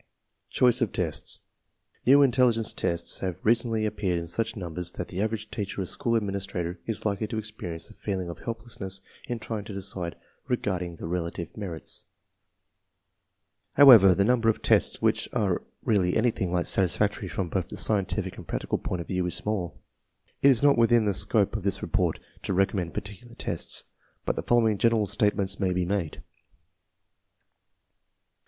[0.49, 1.41] Choice of tests.
[2.07, 6.15] New intelligence tests have recently appeared in such numbers that the average teacher or school
[6.15, 10.15] administrator is likely to experience a feeling of helplessness in trying to decide
[10.47, 12.05] regarding their relative merits.
[13.73, 18.37] However, the number of tests which are really anything like satisfactory from both the scientific
[18.37, 19.79] and practical point of view is small.
[20.41, 23.83] It is not within the scope of this report to recommend particular tests,
[24.25, 26.23] but the following general statements may be made: 1.